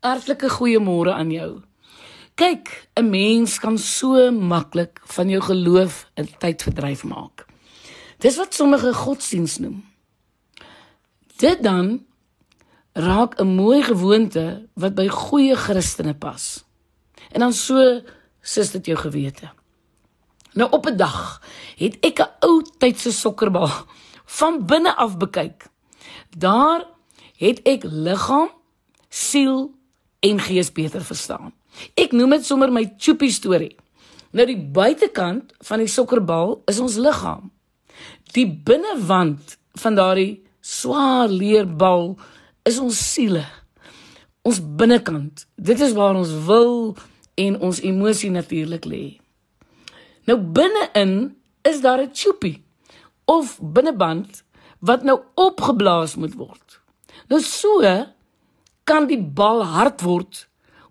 Hartlike 0.00 0.48
goeiemôre 0.48 1.12
aan 1.12 1.28
jou. 1.30 1.60
Kyk, 2.34 2.88
'n 2.96 3.10
mens 3.10 3.58
kan 3.58 3.78
so 3.78 4.30
maklik 4.30 5.00
van 5.04 5.28
jou 5.28 5.40
geloof 5.40 6.06
'n 6.16 6.28
tydverdryf 6.38 7.04
maak. 7.04 7.46
Dis 8.18 8.36
wat 8.36 8.54
sommige 8.54 8.94
godsdiens 8.94 9.58
noem. 9.58 9.84
Dit 11.36 11.62
dan 11.62 12.06
raak 12.92 13.40
'n 13.40 13.46
mooi 13.46 13.82
gewoonte 13.82 14.68
wat 14.74 14.94
by 14.94 15.08
goeie 15.08 15.56
Christene 15.56 16.14
pas. 16.14 16.64
En 17.32 17.40
dan 17.40 17.52
so 17.52 18.00
sis 18.40 18.70
dit 18.70 18.86
jou 18.86 18.98
gewete. 18.98 19.50
Nou 20.52 20.70
op 20.70 20.86
'n 20.86 20.96
dag 20.96 21.42
het 21.76 21.96
ek 22.00 22.18
'n 22.20 22.30
ou 22.40 22.64
tydse 22.78 23.12
sokkerbal 23.12 23.70
van 24.38 24.66
binne 24.66 24.96
af 24.96 25.16
bekyk. 25.16 25.68
Daar 26.38 26.84
het 27.36 27.62
ek 27.62 27.82
liggaam, 27.84 28.48
siel 29.08 29.79
en 30.20 30.40
gees 30.40 30.72
beter 30.72 31.04
verstaan. 31.04 31.52
Ek 31.94 32.12
noem 32.12 32.36
dit 32.36 32.46
sommer 32.46 32.72
my 32.72 32.84
choopie 32.98 33.32
storie. 33.32 33.76
Nou 34.36 34.46
die 34.46 34.58
buitekant 34.58 35.54
van 35.66 35.82
die 35.82 35.90
sokkerbal 35.90 36.60
is 36.70 36.78
ons 36.82 36.98
liggaam. 37.00 37.50
Die 38.34 38.46
binnewand 38.46 39.56
van 39.80 39.96
daardie 39.98 40.42
swaar 40.60 41.28
leerbal 41.28 42.14
is 42.68 42.78
ons 42.78 42.98
siele. 43.12 43.44
Ons 44.46 44.60
binnekant. 44.60 45.46
Dit 45.56 45.80
is 45.80 45.96
waar 45.96 46.18
ons 46.18 46.32
wil 46.46 46.94
en 47.40 47.58
ons 47.60 47.82
emosie 47.82 48.30
natuurlik 48.30 48.86
lê. 48.86 49.04
Nou 50.28 50.38
binne-in 50.38 51.36
is 51.66 51.80
daar 51.80 52.00
'n 52.02 52.14
choopie 52.14 52.62
of 53.24 53.58
binneband 53.62 54.44
wat 54.78 55.02
nou 55.02 55.20
opgeblaas 55.34 56.14
moet 56.16 56.34
word. 56.34 56.80
Nou 57.28 57.40
so 57.40 57.80
kan 58.90 59.06
die 59.06 59.22
bal 59.22 59.62
hard 59.62 60.02
word 60.02 60.46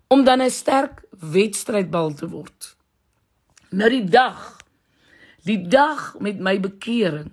om 0.08 0.24
dan 0.24 0.40
'n 0.40 0.50
sterk 0.50 1.04
wedstrydbal 1.20 2.14
te 2.16 2.26
word. 2.28 2.76
Nou 3.70 3.90
die 3.90 4.08
dag 4.08 4.56
die 5.44 5.68
dag 5.68 6.16
met 6.20 6.40
my 6.40 6.60
bekering 6.60 7.32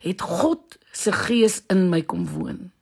het 0.00 0.20
God 0.20 0.78
se 0.92 1.12
gees 1.12 1.62
in 1.68 1.88
my 1.88 2.02
kom 2.02 2.24
woon. 2.28 2.72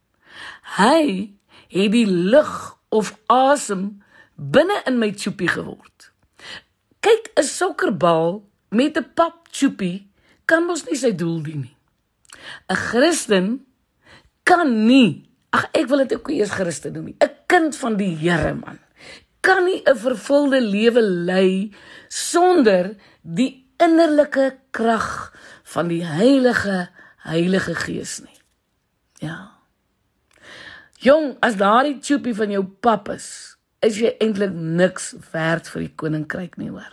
Hy 0.78 1.34
het 1.69 1.92
die 1.92 2.06
lug 2.06 2.78
of 2.89 3.19
asem 3.27 4.03
binne 4.34 4.83
in 4.87 4.98
my 4.98 5.11
choopie 5.11 5.48
geword. 5.48 6.12
Kyk, 7.00 7.33
'n 7.34 7.42
sokkerbal 7.42 8.47
met 8.70 8.97
'n 8.97 9.11
pap 9.14 9.48
choopie 9.50 10.06
kan 10.44 10.66
mos 10.66 10.84
nie 10.87 10.97
sy 10.97 11.12
doel 11.12 11.42
dien 11.42 11.61
nie. 11.61 11.77
'n 12.70 12.77
Christen 12.77 13.66
kan 14.42 14.87
nie 14.87 15.34
Ag 15.55 15.69
ek 15.77 15.86
wil 15.91 16.02
dit 16.02 16.16
ook 16.16 16.33
eers 16.34 16.55
Christen 16.56 16.97
noem. 16.97 17.14
'n 17.14 17.30
Kind 17.47 17.77
van 17.77 17.97
die 17.97 18.16
Here 18.16 18.55
man. 18.55 18.78
Kan 19.41 19.64
nie 19.64 19.83
'n 19.86 19.97
vervulde 19.97 20.60
lewe 20.60 21.02
lei 21.02 21.74
sonder 22.08 22.97
die 23.22 23.66
innerlike 23.78 24.58
krag 24.70 25.32
van 25.62 25.88
die 25.88 26.05
Heilige 26.05 26.88
Heilige 27.25 27.75
Gees 27.75 28.20
nie. 28.20 28.41
Ja. 29.19 29.50
Jong, 30.98 31.36
as 31.41 31.56
daardie 31.56 31.98
choopie 32.00 32.34
van 32.34 32.50
jou 32.50 32.64
pap 32.64 33.08
is, 33.08 33.56
is 33.80 33.98
jy 34.00 34.14
eintlik 34.20 34.52
niks 34.52 35.14
werd 35.32 35.69
vir 35.69 35.86
die 35.86 35.92
koninkryk 36.00 36.56
nie, 36.56 36.70
hoor. 36.72 36.92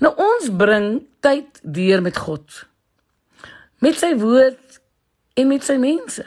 Nou 0.00 0.12
ons 0.16 0.48
bring 0.50 1.06
tyd 1.20 1.60
deur 1.62 2.02
met 2.02 2.16
God. 2.16 2.64
Met 3.84 3.98
sy 4.00 4.14
woord 4.18 4.80
en 5.34 5.48
met 5.48 5.64
sy 5.64 5.76
mense. 5.80 6.24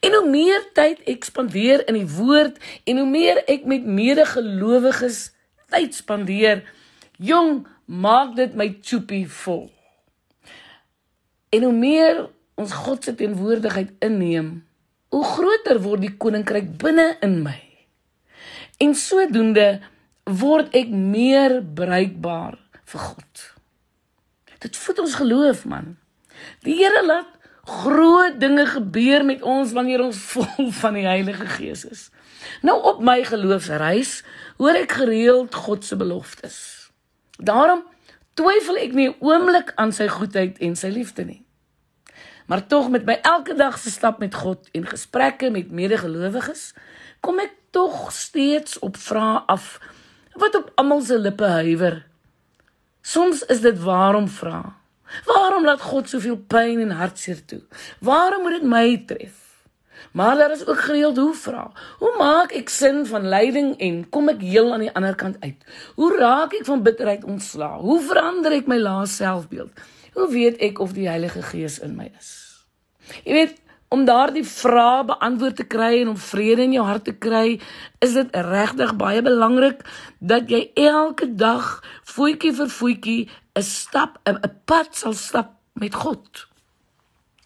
En 0.00 0.14
hoe 0.14 0.28
meer 0.30 0.64
tyd 0.76 1.02
ek 1.10 1.26
spandeer 1.26 1.84
in 1.90 1.98
die 1.98 2.08
woord 2.08 2.58
en 2.88 3.02
hoe 3.02 3.08
meer 3.08 3.42
ek 3.50 3.66
met 3.68 3.86
medegelowiges 3.86 5.24
tyd 5.72 5.96
spandeer, 5.96 6.62
jong, 7.18 7.62
maak 7.86 8.36
dit 8.38 8.54
my 8.58 8.68
choopie 8.80 9.26
vol. 9.42 9.66
En 11.52 11.66
hoe 11.68 11.74
meer 11.76 12.22
ons 12.60 12.74
God 12.84 13.04
se 13.04 13.14
teenwoordigheid 13.18 13.90
inneem, 14.04 14.54
hoe 15.12 15.24
groter 15.24 15.80
word 15.84 16.04
die 16.06 16.14
koninkryk 16.16 16.70
binne 16.80 17.12
in 17.24 17.40
my. 17.44 17.58
En 18.80 18.94
sodoende 18.98 19.82
word 20.24 20.72
ek 20.78 20.88
meer 20.92 21.58
bruikbaar 21.74 22.56
vir 22.92 23.04
God. 23.10 23.44
Dit 24.62 24.78
voed 24.78 25.02
ons 25.02 25.18
geloof, 25.18 25.64
man. 25.66 25.96
Die 26.62 26.78
Here 26.78 27.02
laat 27.04 27.41
groot 27.64 28.40
dinge 28.40 28.66
gebeur 28.66 29.24
met 29.24 29.42
ons 29.42 29.72
wanneer 29.72 30.02
ons 30.02 30.18
vol 30.34 30.70
van 30.72 30.98
die 30.98 31.06
Heilige 31.06 31.46
Gees 31.46 31.84
is. 31.84 32.10
Nou 32.62 32.80
op 32.82 33.02
my 33.04 33.22
geloofsreis 33.24 34.22
hoor 34.58 34.82
ek 34.82 34.98
gereeld 34.98 35.54
God 35.54 35.84
se 35.84 35.96
beloftes. 35.96 36.58
Daarom 37.38 37.84
twyfel 38.34 38.76
ek 38.82 38.92
nie 38.92 39.08
'n 39.08 39.16
oomblik 39.20 39.72
aan 39.76 39.92
sy 39.92 40.08
goedheid 40.08 40.58
en 40.58 40.76
sy 40.76 40.90
liefde 40.90 41.24
nie. 41.24 41.42
Maar 42.46 42.66
tog 42.66 42.90
met 42.90 43.04
my 43.04 43.18
elke 43.22 43.54
dag 43.54 43.78
se 43.78 43.90
stap 43.90 44.18
met 44.18 44.34
God 44.34 44.68
en 44.72 44.86
gesprekke 44.86 45.50
met 45.50 45.70
medegelowiges, 45.70 46.74
kom 47.20 47.38
ek 47.38 47.54
tog 47.70 48.12
steeds 48.12 48.78
op 48.78 48.96
vrae 48.96 49.42
af 49.46 49.78
wat 50.34 50.54
op 50.54 50.72
almal 50.74 51.00
se 51.00 51.18
lippe 51.18 51.44
huiwer. 51.44 52.06
Soms 53.02 53.42
is 53.42 53.60
dit 53.60 53.78
waarom 53.78 54.28
vra? 54.28 54.81
Waarom 55.26 55.64
laat 55.64 55.80
God 55.80 56.08
soveel 56.08 56.36
pyn 56.36 56.80
en 56.80 56.90
hartseer 56.90 57.44
toe? 57.44 57.62
Waarom 58.00 58.42
moet 58.42 58.60
dit 58.60 58.68
my 58.68 58.86
tref? 59.06 59.38
Maar 60.12 60.36
daar 60.36 60.50
is 60.50 60.66
ook 60.66 60.80
gereeld 60.80 61.16
hoe 61.16 61.34
vra. 61.34 61.70
Hoe 61.98 62.14
maak 62.18 62.52
ek 62.52 62.68
sin 62.68 63.06
van 63.06 63.28
lyding 63.28 63.78
en 63.80 64.02
kom 64.08 64.28
ek 64.28 64.42
heel 64.44 64.72
aan 64.72 64.84
die 64.84 64.92
ander 64.92 65.14
kant 65.14 65.36
uit? 65.40 65.64
Hoe 65.94 66.10
raak 66.18 66.52
ek 66.58 66.68
van 66.68 66.82
bitterheid 66.82 67.24
ontslae? 67.24 67.80
Hoe 67.80 68.00
verander 68.00 68.52
ek 68.52 68.68
my 68.68 68.76
laaste 68.76 69.22
selfbeeld? 69.22 69.72
Hoe 70.12 70.28
weet 70.28 70.60
ek 70.60 70.82
of 70.84 70.92
die 70.92 71.08
Heilige 71.08 71.42
Gees 71.42 71.78
in 71.80 71.96
my 71.96 72.10
is? 72.18 72.32
Jy 73.24 73.32
weet, 73.32 73.56
om 73.92 74.06
daardie 74.08 74.44
vrae 74.48 75.04
beantwoord 75.10 75.56
te 75.60 75.66
kry 75.68 76.00
en 76.00 76.12
om 76.14 76.20
vrede 76.20 76.64
in 76.64 76.76
jou 76.78 76.84
hart 76.88 77.04
te 77.08 77.14
kry, 77.26 77.58
is 78.00 78.16
dit 78.16 78.36
regtig 78.48 78.94
baie 79.00 79.22
belangrik 79.24 79.84
dat 80.18 80.48
jy 80.52 80.64
elke 80.80 81.28
dag 81.36 81.74
voetjie 82.14 82.54
vir 82.56 82.70
voetjie 82.78 83.20
'n 83.54 83.62
stap 83.62 84.18
'n 84.24 84.40
pad 84.64 84.96
sal 84.96 85.12
stap 85.12 85.52
met 85.74 85.94
God. 85.94 86.46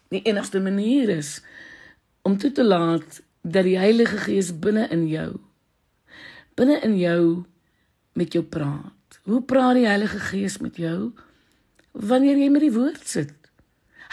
Die 0.09 0.23
enigste 0.23 0.59
manier 0.59 1.09
is 1.09 1.41
om 2.23 2.37
toe 2.37 2.51
te 2.51 2.63
laat 2.63 3.21
dat 3.41 3.63
die 3.63 3.77
Heilige 3.77 4.17
Gees 4.17 4.59
binne 4.59 4.87
in 4.87 5.07
jou 5.07 5.39
binne 6.57 6.79
in 6.81 6.97
jou 6.97 7.45
met 8.17 8.33
jou 8.33 8.43
praat. 8.43 9.19
Hoe 9.23 9.43
praat 9.45 9.77
die 9.77 9.85
Heilige 9.85 10.19
Gees 10.19 10.57
met 10.57 10.79
jou 10.81 11.11
wanneer 11.91 12.37
jy 12.37 12.49
met 12.49 12.65
die 12.65 12.73
woord 12.73 13.05
sit? 13.05 13.46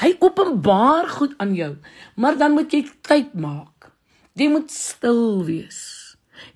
Hy 0.00 0.16
openbaar 0.18 1.08
goed 1.08 1.34
aan 1.38 1.54
jou, 1.54 1.76
maar 2.16 2.38
dan 2.38 2.56
moet 2.56 2.72
jy 2.72 2.84
tyd 3.06 3.34
maak. 3.34 3.90
Jy 4.34 4.48
moet 4.50 4.70
stil 4.70 5.44
wees. 5.46 5.80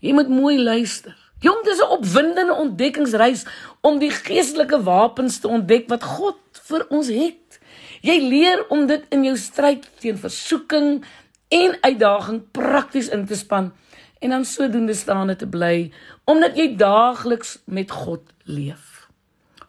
Jy 0.03 0.13
moet 0.17 0.31
mooi 0.31 0.59
luister. 0.59 1.15
Jong, 1.41 1.63
dis 1.65 1.79
'n 1.79 1.95
opwindende 1.95 2.55
ontdekkingsreis 2.55 3.47
om 3.81 3.99
die 3.99 4.11
geestelike 4.11 4.83
wapens 4.83 5.39
te 5.39 5.49
ontdek 5.49 5.89
wat 5.89 6.03
God 6.03 6.39
vir 6.67 6.87
ons 6.91 7.07
het. 7.09 7.61
Jy 8.03 8.19
leer 8.21 8.65
om 8.69 8.87
dit 8.87 9.05
in 9.11 9.25
jou 9.25 9.37
stryd 9.37 9.89
teen 9.99 10.19
versoeking 10.19 11.05
en 11.49 11.77
uitdaging 11.81 12.43
prakties 12.51 13.09
in 13.09 13.27
te 13.27 13.35
span 13.35 13.73
en 14.19 14.31
dan 14.31 14.45
sodoende 14.45 14.95
staande 14.95 15.37
te 15.37 15.47
bly 15.47 15.93
omdat 16.25 16.57
jy 16.57 16.77
daagliks 16.77 17.59
met 17.65 17.91
God 17.91 18.23
leef. 18.45 19.09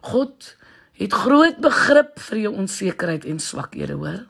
God 0.00 0.56
het 1.00 1.16
groot 1.16 1.56
begrip 1.64 2.18
vir 2.28 2.42
jou 2.44 2.52
onsekerheid 2.60 3.24
en 3.24 3.40
swakhede, 3.40 3.96
hoor. 3.96 4.24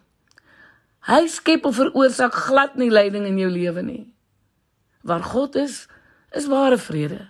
Hy 1.09 1.25
skep 1.33 1.65
of 1.67 1.79
veroorsaak 1.81 2.37
glad 2.47 2.77
nie 2.79 2.91
lyding 2.93 3.27
in 3.27 3.41
jou 3.41 3.49
lewe 3.51 3.83
nie. 3.83 4.03
Waar 5.03 5.25
God 5.25 5.57
is, 5.59 5.87
is 6.37 6.47
ware 6.47 6.79
vrede. 6.79 7.25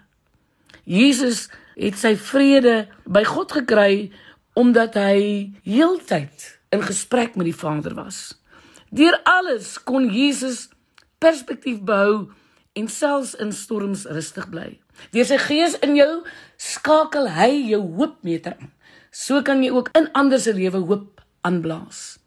Jesus 0.84 1.46
het 1.78 1.96
sy 1.96 2.16
vrede 2.18 2.90
by 3.08 3.22
God 3.24 3.54
gekry 3.60 4.10
omdat 4.58 4.98
hy 4.98 5.54
heeltyd 5.64 6.48
in 6.74 6.82
gesprek 6.84 7.38
met 7.38 7.48
die 7.48 7.56
Vader 7.56 7.94
was. 7.96 8.34
Deur 8.90 9.16
alles 9.24 9.78
kon 9.86 10.10
Jesus 10.10 10.66
perspektief 11.22 11.78
behou 11.86 12.34
en 12.76 12.90
selfs 12.90 13.36
in 13.40 13.54
storms 13.56 14.04
rustig 14.10 14.50
bly. 14.50 14.74
Deur 15.14 15.24
sy 15.30 15.38
gees 15.40 15.78
in 15.86 15.94
jou 15.96 16.10
skakel 16.60 17.30
hy 17.38 17.54
jou 17.70 17.80
hoopmeter 17.96 18.58
aan 18.58 18.74
so 19.10 19.42
kan 19.42 19.62
jy 19.62 19.70
ook 19.70 19.90
in 19.98 20.08
ander 20.12 20.40
se 20.40 20.54
lewe 20.54 20.78
hoop 20.86 21.20
aanblaas. 21.40 22.18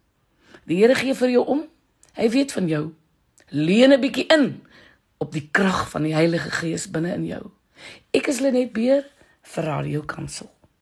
Die 0.67 0.79
Here 0.79 0.95
gee 0.95 1.15
vir 1.15 1.29
jou 1.29 1.45
om. 1.47 1.63
Hy 2.15 2.29
weet 2.29 2.51
van 2.51 2.67
jou. 2.67 2.93
Leen 3.49 3.93
'n 3.93 4.01
bietjie 4.01 4.27
in 4.27 4.61
op 5.17 5.31
die 5.31 5.49
krag 5.51 5.89
van 5.89 6.03
die 6.03 6.13
Heilige 6.13 6.51
Gees 6.51 6.89
binne 6.91 7.13
in 7.13 7.25
jou. 7.25 7.51
Ek 8.11 8.27
is 8.27 8.39
Lenet 8.39 8.73
Beer 8.73 9.05
vir 9.41 9.63
Radio 9.63 10.01
Kansel. 10.01 10.49